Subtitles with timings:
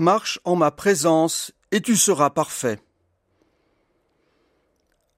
[0.00, 2.80] Marche en ma présence et tu seras parfait.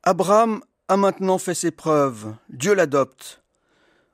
[0.02, 2.34] Abraham a maintenant fait ses preuves.
[2.48, 3.44] Dieu l'adopte.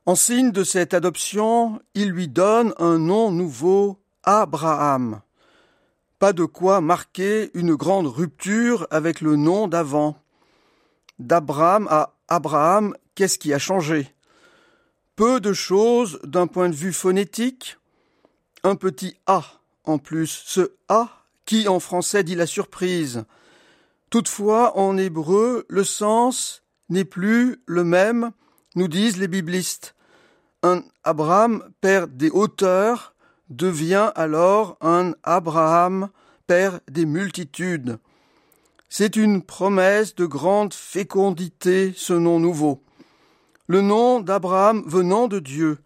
[0.04, 5.23] En signe de cette adoption, il lui donne un nom nouveau, Abraham.
[6.19, 10.23] Pas de quoi marquer une grande rupture avec le nom d'avant.
[11.19, 14.14] D'Abraham à Abraham, qu'est-ce qui a changé?
[15.16, 17.79] Peu de choses d'un point de vue phonétique.
[18.64, 19.57] Un petit A
[19.89, 21.09] en plus, ce A
[21.46, 23.24] qui en français dit la surprise.
[24.11, 28.33] Toutefois, en hébreu, le sens n'est plus le même,
[28.74, 29.95] nous disent les biblistes.
[30.62, 33.14] Un Abraham, père des hauteurs,
[33.48, 36.11] devient alors un Abraham,
[36.47, 37.98] père des multitudes.
[38.91, 42.83] C'est une promesse de grande fécondité, ce nom nouveau.
[43.66, 45.78] Le nom d'Abraham venant de Dieu,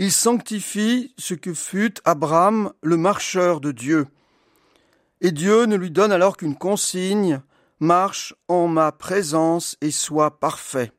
[0.00, 4.06] il sanctifie ce que fut Abraham, le marcheur de Dieu.
[5.20, 7.42] Et Dieu ne lui donne alors qu'une consigne,
[7.80, 10.92] marche en ma présence et sois parfait.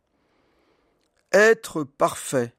[1.31, 2.53] Être parfait.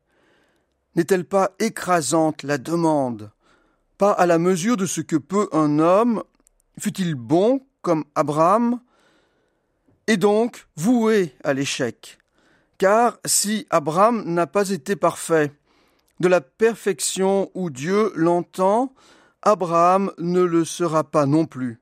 [0.97, 3.31] N'est-elle pas écrasante la demande?
[3.99, 6.23] Pas à la mesure de ce que peut un homme,
[6.79, 8.81] fut-il bon comme Abraham,
[10.07, 12.19] et donc voué à l'échec.
[12.79, 15.53] Car si Abraham n'a pas été parfait,
[16.21, 18.95] de la perfection où Dieu l'entend,
[19.43, 21.81] Abraham ne le sera pas non plus.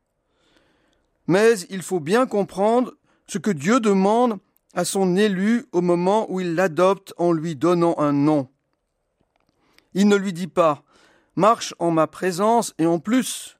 [1.26, 2.94] Mais il faut bien comprendre
[3.26, 4.38] ce que Dieu demande
[4.74, 8.48] à son élu au moment où il l'adopte en lui donnant un nom.
[9.94, 10.84] Il ne lui dit pas
[11.36, 13.58] Marche en ma présence et en plus,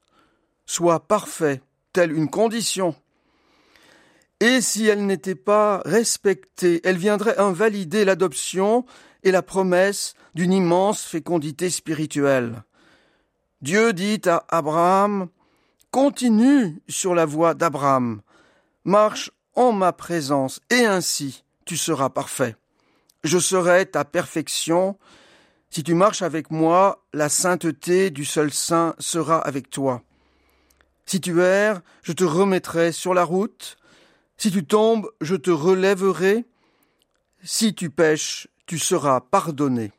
[0.65, 1.61] sois parfait,
[1.93, 2.95] telle une condition.
[4.41, 8.85] Et si elle n'était pas respectée, elle viendrait invalider l'adoption
[9.23, 12.63] et la promesse d'une immense fécondité spirituelle.
[13.61, 15.29] Dieu dit à Abraham,
[15.91, 18.21] Continue sur la voie d'Abraham,
[18.85, 22.55] marche en ma présence, et ainsi tu seras parfait.
[23.23, 24.97] Je serai ta perfection.
[25.69, 30.03] Si tu marches avec moi, la sainteté du seul Saint sera avec toi.
[31.05, 33.77] Si tu erres, je te remettrai sur la route.
[34.37, 36.45] Si tu tombes, je te relèverai.
[37.43, 39.91] Si tu pêches, tu seras pardonné.